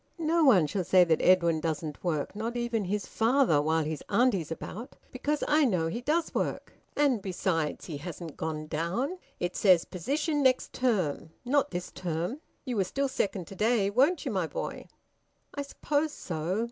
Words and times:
"No 0.17 0.43
one 0.43 0.65
shall 0.65 0.83
say 0.83 1.03
that 1.03 1.21
Edwin 1.21 1.59
doesn't 1.59 2.03
work, 2.03 2.35
not 2.35 2.57
even 2.57 2.85
his 2.85 3.05
father, 3.05 3.61
while 3.61 3.83
his 3.83 4.01
auntie's 4.09 4.51
about! 4.51 4.95
Because 5.11 5.43
I 5.47 5.63
know 5.63 5.89
he 5.89 6.01
does 6.01 6.33
work! 6.33 6.73
And 6.95 7.21
besides, 7.21 7.85
he 7.85 7.97
hasn't 7.97 8.35
gone 8.35 8.65
down. 8.65 9.19
It 9.39 9.55
says, 9.55 9.85
`position 9.85 10.37
next 10.41 10.73
term' 10.73 11.29
not 11.45 11.69
this 11.69 11.91
term. 11.91 12.39
You 12.65 12.77
were 12.77 12.83
still 12.83 13.07
second 13.09 13.45
to 13.45 13.55
day, 13.55 13.91
weren't 13.91 14.25
you, 14.25 14.31
my 14.31 14.47
boy?" 14.47 14.87
"I 15.53 15.61
suppose 15.61 16.11
so. 16.11 16.59